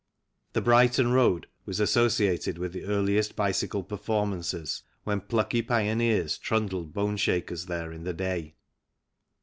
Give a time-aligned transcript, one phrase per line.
[0.53, 7.17] The Brighton Road was associated with the earliest bicycle performances, when plucky pioneers trundled bone
[7.17, 8.55] shakers there in the day.